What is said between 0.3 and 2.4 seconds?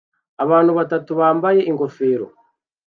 Abantu batatu bambaye ingofero